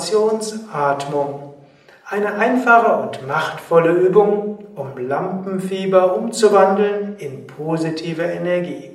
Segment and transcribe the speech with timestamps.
[0.00, 1.54] Affirmationsatmung.
[2.06, 8.90] Eine einfache und machtvolle Übung, um Lampenfieber umzuwandeln in positive Energie.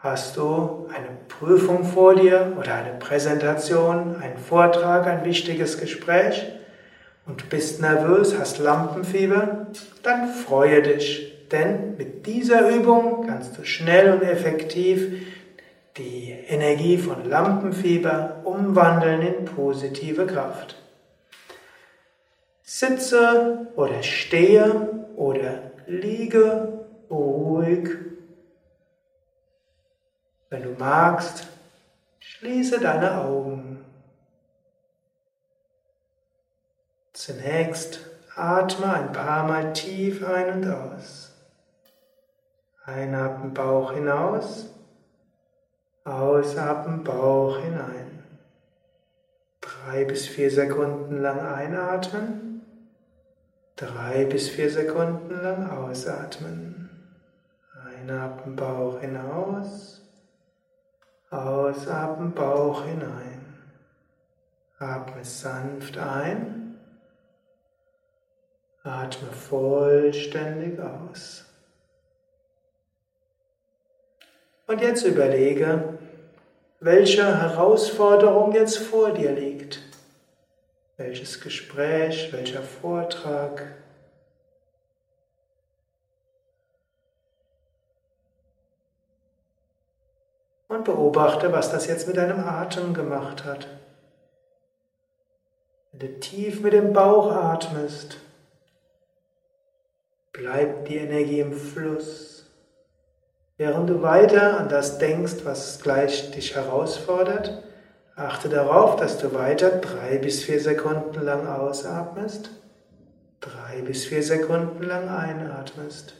[0.00, 6.46] Hast du eine Prüfung vor dir oder eine Präsentation, einen Vortrag, ein wichtiges Gespräch
[7.26, 9.66] und bist nervös, hast Lampenfieber?
[10.04, 15.26] Dann freue dich, denn mit dieser Übung kannst du schnell und effektiv
[15.98, 20.76] die Energie von Lampenfieber umwandeln in positive Kraft.
[22.62, 27.88] Sitze oder stehe oder liege ruhig.
[30.50, 31.48] Wenn du magst,
[32.20, 33.84] schließe deine Augen.
[37.12, 41.32] Zunächst atme ein paar Mal tief ein und aus.
[42.84, 44.70] Einatmen Bauch hinaus.
[46.48, 48.22] Ausatmen, Bauch hinein.
[49.60, 52.62] Drei bis vier Sekunden lang einatmen.
[53.76, 56.88] Drei bis vier Sekunden lang ausatmen.
[57.84, 60.00] Einatmen, Bauch hinaus.
[61.28, 63.58] Ausatmen, Bauch hinein.
[64.78, 66.78] Atme sanft ein.
[68.84, 71.44] Atme vollständig aus.
[74.66, 75.98] Und jetzt überlege,
[76.80, 79.82] welche Herausforderung jetzt vor dir liegt.
[80.96, 83.74] Welches Gespräch, welcher Vortrag.
[90.68, 93.68] Und beobachte, was das jetzt mit deinem Atem gemacht hat.
[95.92, 98.18] Wenn du tief mit dem Bauch atmest,
[100.32, 102.37] bleibt die Energie im Fluss.
[103.58, 107.60] Während du weiter an das denkst, was gleich dich herausfordert,
[108.14, 112.50] achte darauf, dass du weiter drei bis vier Sekunden lang ausatmest,
[113.40, 116.14] drei bis vier Sekunden lang einatmest.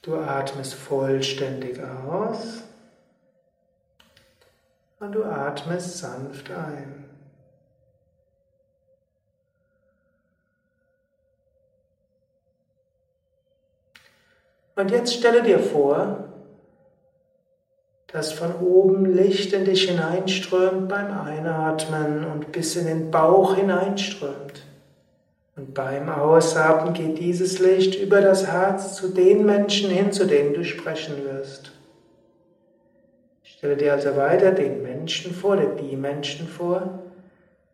[0.00, 2.62] Du atmest vollständig aus
[5.00, 7.11] und du atmest sanft ein.
[14.74, 16.28] Und jetzt stelle dir vor,
[18.08, 24.64] dass von oben Licht in dich hineinströmt beim Einatmen und bis in den Bauch hineinströmt.
[25.56, 30.54] Und beim Ausatmen geht dieses Licht über das Herz zu den Menschen hin, zu denen
[30.54, 31.72] du sprechen wirst.
[33.42, 37.00] Stelle dir also weiter den Menschen vor, oder die Menschen vor,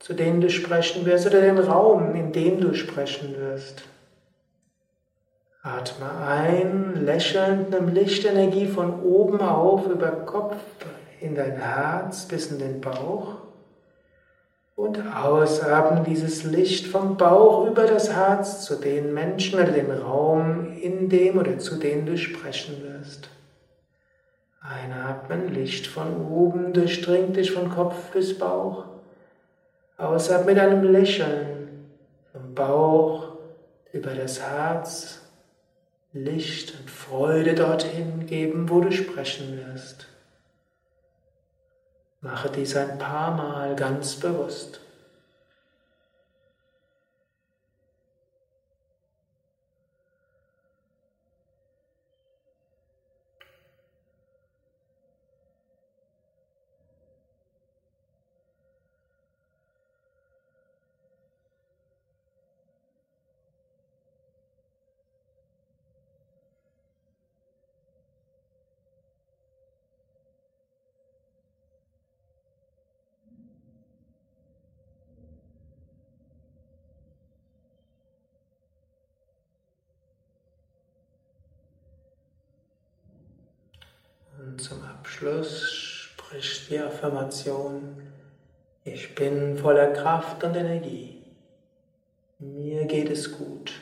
[0.00, 3.84] zu denen du sprechen wirst, oder den Raum, in dem du sprechen wirst.
[5.68, 10.56] Atme ein, lächelnd, nimm Lichtenergie von oben auf über Kopf
[11.20, 13.36] in dein Herz bis in den Bauch.
[14.76, 20.76] Und ausatmen dieses Licht vom Bauch über das Herz zu den Menschen oder den Raum,
[20.80, 23.28] in dem oder zu denen du sprechen wirst.
[24.60, 28.84] Einatmen, Licht von oben durchdringt dich von Kopf bis Bauch.
[29.96, 31.88] Ausatmen mit einem Lächeln
[32.32, 33.32] vom Bauch
[33.92, 35.27] über das Herz
[36.24, 40.08] Licht und Freude dorthin geben, wo du sprechen wirst.
[42.20, 44.80] Mache dies ein paar Mal ganz bewusst.
[84.98, 88.02] Abschluss spricht die Affirmation,
[88.84, 91.22] ich bin voller Kraft und Energie.
[92.40, 93.72] Mir geht es gut.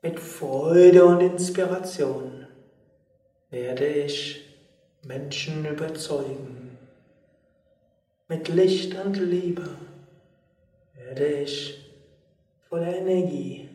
[0.00, 2.46] Mit Freude und Inspiration
[3.50, 4.48] werde ich
[5.02, 6.78] Menschen überzeugen.
[8.28, 9.68] Mit Licht und Liebe
[10.94, 11.92] werde ich
[12.70, 13.68] voller Energie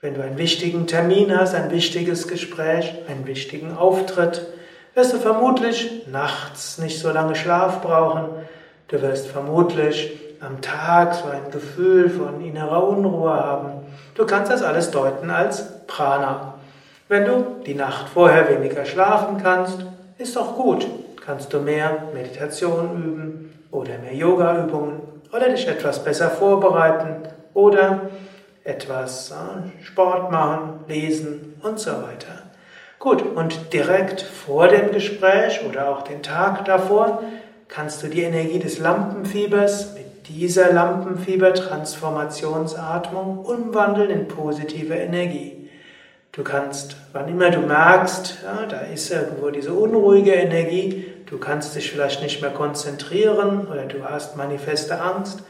[0.00, 4.46] Wenn du einen wichtigen Termin hast, ein wichtiges Gespräch, einen wichtigen Auftritt,
[4.94, 8.28] wirst du vermutlich nachts nicht so lange Schlaf brauchen.
[8.88, 13.70] Du wirst vermutlich am Tag so ein Gefühl von innerer Unruhe haben.
[14.14, 16.54] Du kannst das alles deuten als Prana.
[17.08, 19.78] Wenn du die Nacht vorher weniger schlafen kannst,
[20.18, 20.86] ist doch gut.
[21.24, 25.00] Kannst du mehr Meditation üben oder mehr Yoga-Übungen
[25.32, 28.10] oder dich etwas besser vorbereiten oder
[28.64, 32.42] etwas äh, Sport machen, lesen und so weiter.
[32.98, 37.22] Gut, und direkt vor dem Gespräch oder auch den Tag davor
[37.68, 45.70] kannst du die Energie des Lampenfiebers mit dieser Lampenfieber-Transformationsatmung umwandeln in positive Energie.
[46.32, 51.76] Du kannst, wann immer du merkst, ja, da ist irgendwo diese unruhige Energie, du kannst
[51.76, 55.44] dich vielleicht nicht mehr konzentrieren oder du hast manifeste Angst,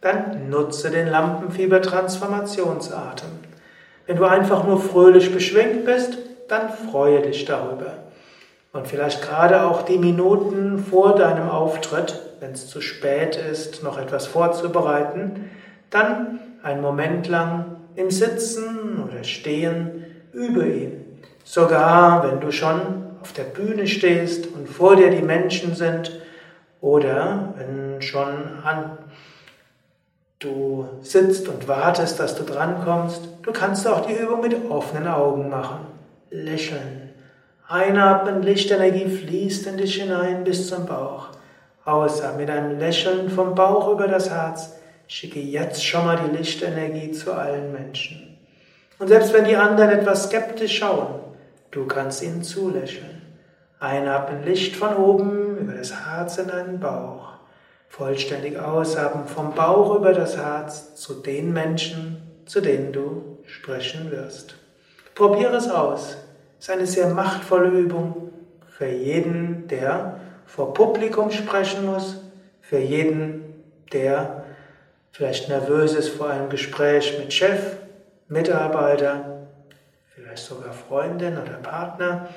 [0.00, 3.30] dann nutze den Lampenfieber-Transformationsatem.
[4.06, 6.18] Wenn du einfach nur fröhlich beschwingt bist,
[6.48, 7.94] dann freue dich darüber.
[8.78, 13.98] Und vielleicht gerade auch die Minuten vor deinem Auftritt, wenn es zu spät ist, noch
[13.98, 15.50] etwas vorzubereiten,
[15.90, 17.64] dann einen Moment lang
[17.96, 21.18] im Sitzen oder Stehen übe ihn.
[21.42, 26.12] Sogar wenn du schon auf der Bühne stehst und vor dir die Menschen sind
[26.80, 28.96] oder wenn schon an,
[30.38, 35.48] du sitzt und wartest, dass du drankommst, du kannst auch die Übung mit offenen Augen
[35.48, 35.80] machen.
[36.30, 37.07] Lächeln.
[37.70, 41.28] Einatmen, Lichtenergie fließt in dich hinein bis zum Bauch.
[41.84, 44.72] Ausatmen mit einem Lächeln vom Bauch über das Herz.
[45.06, 48.38] Schicke jetzt schon mal die Lichtenergie zu allen Menschen.
[48.98, 51.20] Und selbst wenn die anderen etwas skeptisch schauen,
[51.70, 53.20] du kannst ihnen zulächeln.
[53.80, 57.32] Einatmen Licht von oben über das Herz in deinen Bauch.
[57.90, 64.54] Vollständig ausatmen vom Bauch über das Herz zu den Menschen, zu denen du sprechen wirst.
[65.14, 66.16] Probiere es aus.
[66.58, 68.32] Ist eine sehr machtvolle Übung
[68.68, 72.20] für jeden, der vor Publikum sprechen muss,
[72.60, 73.44] für jeden,
[73.92, 74.44] der
[75.12, 77.76] vielleicht nervös ist vor einem Gespräch mit Chef,
[78.28, 79.46] Mitarbeiter,
[80.08, 82.28] vielleicht sogar Freundin oder Partner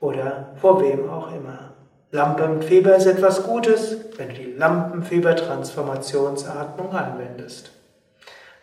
[0.00, 1.70] oder vor wem auch immer.
[2.12, 7.70] Lampenfieber ist etwas Gutes, wenn du die Lampenfieber-Transformationsatmung anwendest.